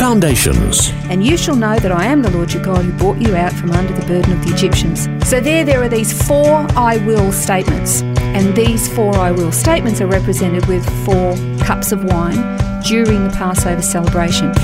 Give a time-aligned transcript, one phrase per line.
[0.00, 0.88] Foundations.
[1.10, 3.52] And you shall know that I am the Lord your God who brought you out
[3.52, 5.06] from under the burden of the Egyptians.
[5.28, 8.00] So there, there are these four I will statements.
[8.00, 12.38] And these four I will statements are represented with four cups of wine
[12.82, 14.54] during the Passover celebration.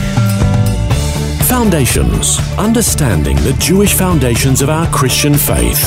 [1.45, 2.39] Foundations.
[2.57, 5.87] Understanding the Jewish foundations of our Christian faith.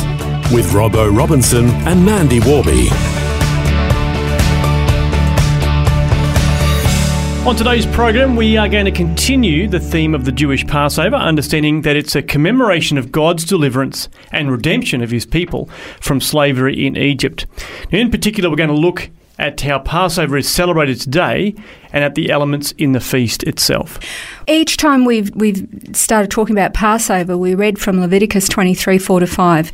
[0.53, 2.89] With Robbo Robinson and Mandy Warby.
[7.45, 11.81] On today's program, we are going to continue the theme of the Jewish Passover, understanding
[11.81, 15.67] that it's a commemoration of God's deliverance and redemption of his people
[15.99, 17.47] from slavery in Egypt.
[17.91, 21.55] In particular, we're going to look at how Passover is celebrated today
[21.91, 23.99] and at the elements in the feast itself.
[24.47, 29.27] Each time we've we've started talking about Passover, we read from Leviticus 23, 4 to
[29.27, 29.71] 5,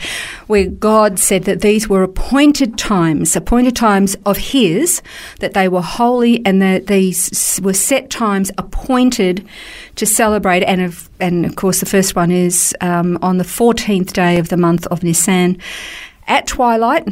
[0.48, 5.02] where God said that these were appointed times, appointed times of His,
[5.40, 9.46] that they were holy and that these were set times appointed
[9.96, 10.64] to celebrate.
[10.64, 14.50] And of, and of course, the first one is um, on the 14th day of
[14.50, 15.58] the month of Nisan
[16.28, 17.08] at twilight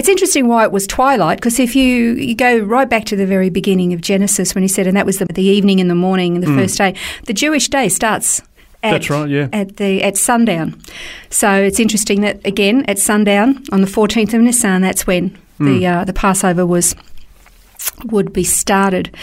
[0.00, 3.26] it's interesting why it was twilight, because if you, you go right back to the
[3.26, 5.94] very beginning of Genesis when he said, and that was the, the evening and the
[5.94, 6.56] morning and the mm.
[6.56, 6.94] first day,
[7.26, 8.40] the Jewish day starts
[8.82, 9.48] at, That's right, yeah.
[9.52, 10.80] At the at sundown.
[11.28, 15.66] So it's interesting that again at sundown on the 14th of Nisan, that's when mm.
[15.66, 16.96] the uh, the Passover was
[18.06, 19.14] would be started.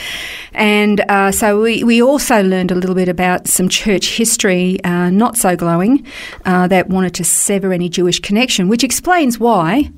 [0.53, 5.09] And uh, so we, we also learned a little bit about some church history, uh,
[5.09, 6.05] not so glowing,
[6.45, 9.91] uh, that wanted to sever any Jewish connection, which explains why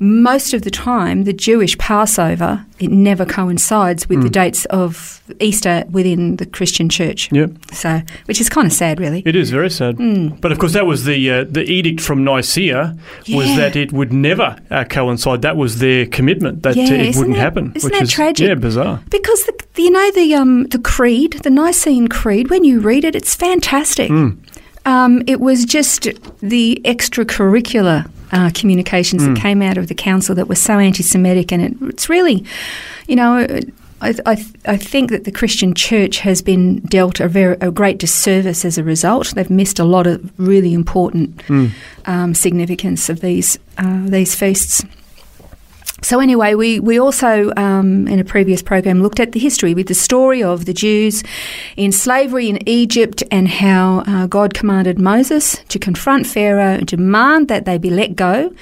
[0.00, 4.22] most of the time, the Jewish Passover, it never coincides with mm.
[4.22, 7.30] the dates of Easter within the Christian church.
[7.30, 7.50] Yep.
[7.72, 9.22] So, which is kind of sad, really.
[9.26, 9.96] It is very sad.
[9.96, 10.40] Mm.
[10.40, 13.36] But of course, that was the uh, the edict from Nicaea yeah.
[13.36, 15.42] was that it would never uh, coincide.
[15.42, 17.72] That was their commitment that yeah, it wouldn't that, happen.
[17.74, 18.48] Isn't which that is, tragic?
[18.48, 19.02] Yeah, bizarre.
[19.10, 22.48] Because the, you know the um the creed, the Nicene Creed.
[22.48, 24.10] When you read it, it's fantastic.
[24.10, 24.38] Mm.
[24.86, 26.08] Um, it was just
[26.40, 29.34] the extracurricular uh, communications mm.
[29.34, 32.44] that came out of the council that were so anti-Semitic, and it, it's really,
[33.06, 33.46] you know.
[34.02, 37.98] I, I, I, think that the Christian church has been dealt a, very, a great
[37.98, 39.34] disservice as a result.
[39.34, 41.70] They've missed a lot of really important mm.
[42.06, 44.82] um, significance of these uh, these feasts.
[46.02, 49.86] So anyway, we, we also, um, in a previous program, looked at the history with
[49.86, 51.22] the story of the Jews
[51.76, 57.48] in slavery in Egypt and how uh, God commanded Moses to confront Pharaoh and demand
[57.48, 58.54] that they be let go,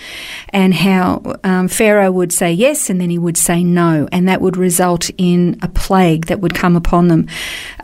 [0.51, 4.41] and how um, Pharaoh would say yes and then he would say no, and that
[4.41, 7.27] would result in a plague that would come upon them.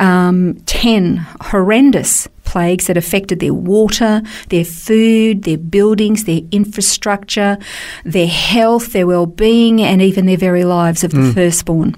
[0.01, 7.59] Um, ten horrendous plagues that affected their water, their food, their buildings, their infrastructure,
[8.05, 11.35] their health, their well-being, and even their very lives of the mm.
[11.35, 11.95] firstborn.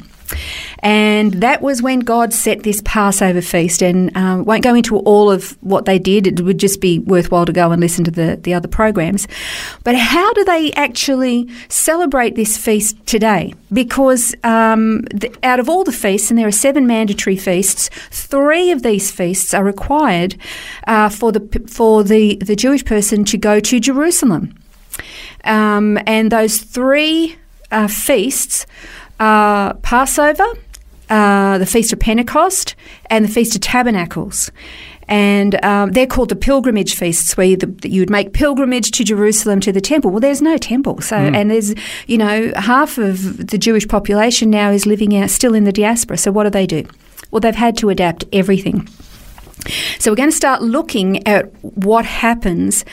[0.81, 3.82] And that was when God set this Passover feast.
[3.82, 6.26] And um, won't go into all of what they did.
[6.26, 9.26] It would just be worthwhile to go and listen to the, the other programs.
[9.84, 13.54] But how do they actually celebrate this feast today?
[13.72, 18.70] Because um, the, out of all the feasts, and there are seven mandatory feasts, three
[18.70, 20.36] of these feasts are required
[20.86, 24.54] uh, for the for the, the Jewish person to go to Jerusalem.
[25.44, 27.36] Um, and those three
[27.70, 28.66] uh, feasts
[29.21, 30.47] are Passover,
[31.09, 32.75] uh, the Feast of Pentecost,
[33.10, 34.50] and the Feast of Tabernacles.
[35.09, 39.04] And um, they're called the pilgrimage feasts, where you, the, you, would make pilgrimage to
[39.04, 40.10] Jerusalem to the temple.
[40.10, 41.34] Well, there's no temple, so mm.
[41.34, 41.75] and there's
[42.09, 46.19] you know half of the Jewish population now is living out still in the diaspora.
[46.19, 46.84] So what do they do?
[47.31, 48.88] Well, they've had to adapt everything.
[49.98, 52.84] So we're going to start looking at what happens.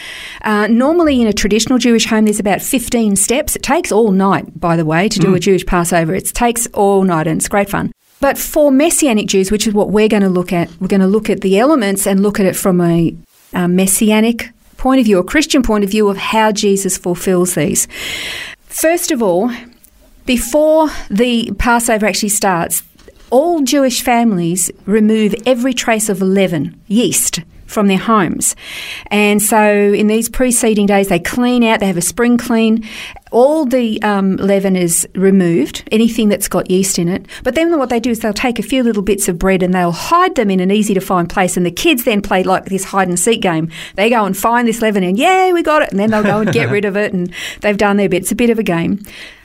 [0.41, 3.55] Uh, normally, in a traditional Jewish home, there's about 15 steps.
[3.55, 5.35] It takes all night, by the way, to do mm.
[5.35, 6.15] a Jewish Passover.
[6.15, 7.91] It takes all night, and it's great fun.
[8.19, 11.07] But for Messianic Jews, which is what we're going to look at, we're going to
[11.07, 13.15] look at the elements and look at it from a,
[13.53, 17.87] a Messianic point of view, a Christian point of view of how Jesus fulfills these.
[18.67, 19.51] First of all,
[20.25, 22.83] before the Passover actually starts,
[23.33, 28.55] all Jewish families remove every trace of leaven, yeast, from their homes.
[29.07, 32.87] And so in these preceding days, they clean out, they have a spring clean.
[33.31, 37.25] All the um, leaven is removed, anything that's got yeast in it.
[37.43, 39.73] But then what they do is they'll take a few little bits of bread and
[39.73, 41.57] they'll hide them in an easy to find place.
[41.57, 43.71] And the kids then play like this hide and seek game.
[43.95, 45.89] They go and find this leaven and, yeah, we got it.
[45.89, 48.21] And then they'll go and get rid of it and they've done their bit.
[48.21, 49.03] It's a bit of a game.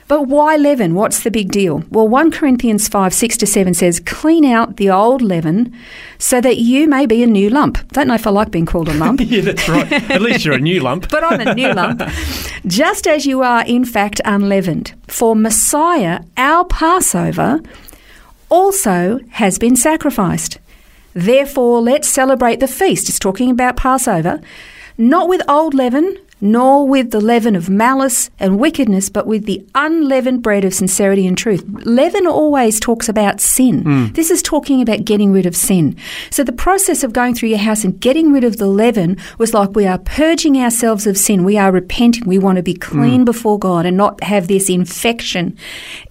[0.09, 0.95] But why leaven?
[0.95, 1.83] What's the big deal?
[1.91, 5.71] Well, 1 Corinthians 5 6 to 7 says, Clean out the old leaven
[6.17, 7.87] so that you may be a new lump.
[7.89, 9.21] Don't know if I like being called a lump.
[9.23, 9.91] yeah, that's right.
[10.09, 11.09] At least you're a new lump.
[11.11, 12.01] but I'm a new lump.
[12.65, 14.95] Just as you are, in fact, unleavened.
[15.07, 17.61] For Messiah, our Passover,
[18.49, 20.57] also has been sacrificed.
[21.13, 23.09] Therefore, let's celebrate the feast.
[23.09, 24.41] It's talking about Passover,
[24.97, 29.65] not with old leaven, nor with the leaven of malice and wickedness, but with the
[29.75, 31.63] unleavened bread of sincerity and truth.
[31.85, 33.83] Leaven always talks about sin.
[33.83, 34.05] Hmm.
[34.13, 35.95] This is talking about getting rid of sin.
[36.29, 39.53] So the process of going through your house and getting rid of the leaven was
[39.53, 41.43] like we are purging ourselves of sin.
[41.43, 42.25] We are repenting.
[42.25, 42.79] We want to be hmm.
[42.79, 45.57] clean before God and not have this infection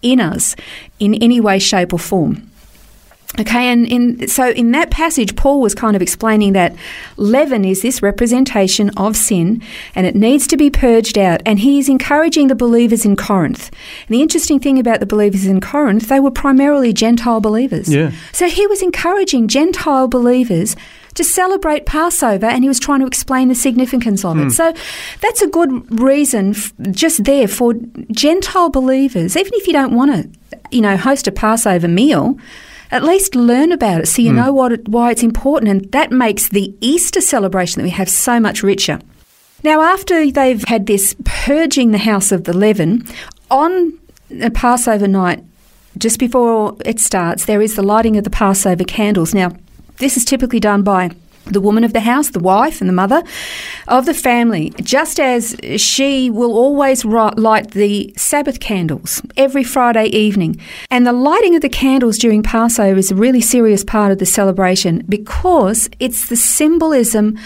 [0.03, 0.57] in us
[0.99, 2.48] in any way, shape, or form.
[3.39, 6.75] Okay, and in, so in that passage, Paul was kind of explaining that
[7.19, 9.63] leaven is this representation of sin
[9.95, 11.43] and it needs to be purged out.
[11.45, 13.71] And he's encouraging the believers in Corinth.
[14.09, 17.93] And the interesting thing about the believers in Corinth, they were primarily Gentile believers.
[17.93, 18.13] Yeah.
[18.33, 20.75] So he was encouraging Gentile believers
[21.15, 24.45] to celebrate Passover and he was trying to explain the significance of it.
[24.45, 24.51] Hmm.
[24.51, 24.73] So
[25.21, 27.75] that's a good reason f- just there for
[28.11, 32.39] Gentile believers, even if you don't want to, you know, host a Passover meal,
[32.91, 34.37] at least learn about it so you hmm.
[34.37, 38.09] know what it, why it's important and that makes the Easter celebration that we have
[38.09, 39.01] so much richer.
[39.65, 43.05] Now, after they've had this purging the house of the leaven,
[43.51, 43.99] on
[44.41, 45.43] a Passover night,
[45.97, 49.35] just before it starts, there is the lighting of the Passover candles.
[49.35, 49.53] Now,
[49.97, 51.11] this is typically done by
[51.53, 53.23] the woman of the house, the wife and the mother
[53.89, 60.61] of the family, just as she will always light the Sabbath candles every Friday evening.
[60.91, 64.27] And the lighting of the candles during Passover is a really serious part of the
[64.27, 67.39] celebration because it's the symbolism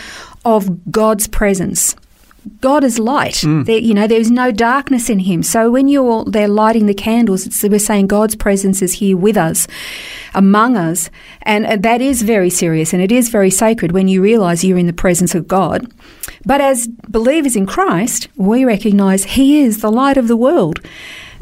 [0.44, 1.96] of God's presence.
[2.60, 3.34] God is light.
[3.34, 3.66] Mm.
[3.66, 5.42] There, you know, there's no darkness in Him.
[5.42, 9.36] So when you're there lighting the candles, it's, we're saying God's presence is here with
[9.36, 9.66] us,
[10.34, 11.10] among us,
[11.42, 14.78] and, and that is very serious and it is very sacred when you realise you're
[14.78, 15.86] in the presence of God.
[16.44, 20.80] But as believers in Christ, we recognise He is the light of the world,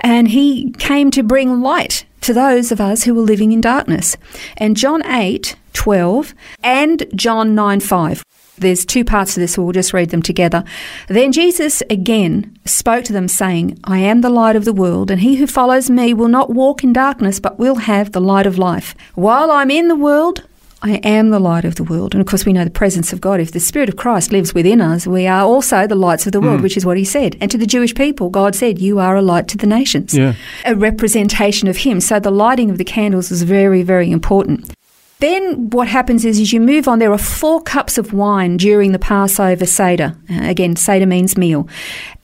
[0.00, 4.16] and He came to bring light to those of us who were living in darkness.
[4.56, 8.24] And John 8, 12 and John 9, 5.
[8.60, 10.64] There's two parts to this, so we'll just read them together.
[11.08, 15.20] Then Jesus again spoke to them, saying, I am the light of the world, and
[15.20, 18.58] he who follows me will not walk in darkness, but will have the light of
[18.58, 18.94] life.
[19.14, 20.44] While I'm in the world,
[20.82, 22.14] I am the light of the world.
[22.14, 23.38] And of course, we know the presence of God.
[23.38, 26.40] If the Spirit of Christ lives within us, we are also the lights of the
[26.40, 26.62] world, hmm.
[26.62, 27.36] which is what he said.
[27.40, 30.16] And to the Jewish people, God said, You are a light to the nations.
[30.16, 30.34] Yeah.
[30.64, 32.00] A representation of him.
[32.00, 34.72] So the lighting of the candles is very, very important.
[35.20, 38.92] Then what happens is, as you move on, there are four cups of wine during
[38.92, 40.16] the Passover Seder.
[40.30, 41.68] Uh, again, Seder means meal.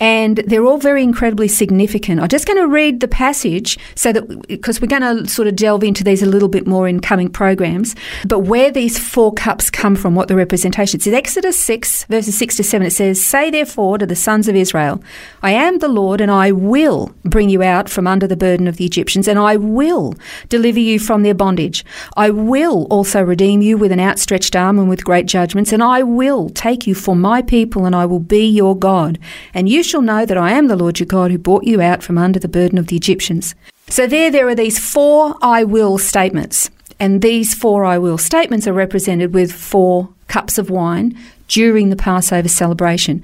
[0.00, 2.20] And they're all very incredibly significant.
[2.20, 5.56] I'm just going to read the passage so that, because we're going to sort of
[5.56, 7.94] delve into these a little bit more in coming programs,
[8.26, 11.06] but where these four cups come from, what the representation is.
[11.06, 14.56] In Exodus 6, verses 6 to 7, it says, Say therefore to the sons of
[14.56, 15.02] Israel,
[15.42, 18.78] I am the Lord, and I will bring you out from under the burden of
[18.78, 20.14] the Egyptians, and I will
[20.48, 21.84] deliver you from their bondage.
[22.16, 26.02] I will also redeem you with an outstretched arm and with great judgments, and I
[26.02, 29.18] will take you for my people, and I will be your God.
[29.54, 32.02] And you shall know that I am the Lord your God who brought you out
[32.02, 33.54] from under the burden of the Egyptians.
[33.88, 36.70] So there, there are these four I will statements.
[36.98, 41.16] And these four I will statements are represented with four cups of wine
[41.48, 43.22] during the Passover celebration.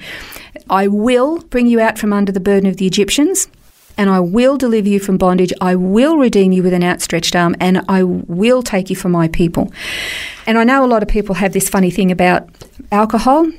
[0.71, 3.49] I will bring you out from under the burden of the Egyptians
[3.99, 5.53] and I will deliver you from bondage.
[5.61, 9.29] I will redeem you with an outstretched arm, and I will take you for my
[9.29, 9.73] people.
[10.47, 12.49] And I know a lot of people have this funny thing about
[12.91, 13.51] alcohol.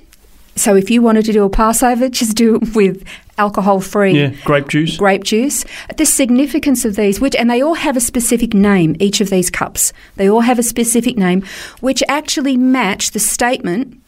[0.56, 3.04] So if you wanted to do a Passover, just do it with
[3.38, 4.98] alcohol free Yeah, grape juice.
[4.98, 5.66] grape juice.
[5.98, 8.96] The significance of these, which and they all have a specific name.
[9.00, 11.44] Each of these cups, they all have a specific name,
[11.80, 14.00] which actually match the statement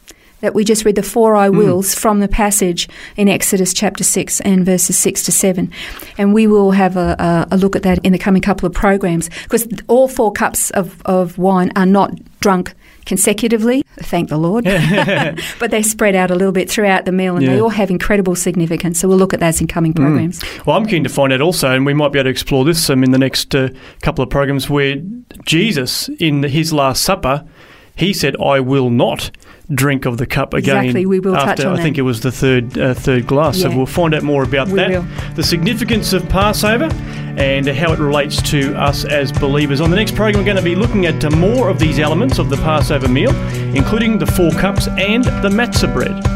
[0.46, 4.40] that we just read the four I wills from the passage in Exodus chapter six
[4.42, 5.72] and verses six to seven,
[6.18, 7.16] and we will have a,
[7.50, 10.70] a, a look at that in the coming couple of programs because all four cups
[10.70, 12.74] of, of wine are not drunk
[13.06, 13.82] consecutively.
[13.96, 14.64] Thank the Lord,
[15.58, 18.36] but they spread out a little bit throughout the meal, and they all have incredible
[18.36, 19.00] significance.
[19.00, 20.44] So we'll look at those in coming programs.
[20.64, 22.88] Well, I'm keen to find out also, and we might be able to explore this
[22.88, 23.70] um, in the next uh,
[24.02, 25.02] couple of programs, where
[25.44, 27.44] Jesus, in his Last Supper,
[27.96, 29.32] he said, "I will not."
[29.68, 30.76] Drink of the cup again.
[30.76, 31.82] Exactly, we will after, touch on I that.
[31.82, 33.60] think it was the third uh, third glass.
[33.60, 35.04] So we'll find out more about We that, will.
[35.34, 36.84] the significance of Passover,
[37.36, 39.80] and how it relates to us as believers.
[39.80, 42.48] On the next program, we're going to be looking at more of these elements of
[42.48, 43.34] the Passover meal,
[43.74, 46.35] including the four cups and the matzah bread.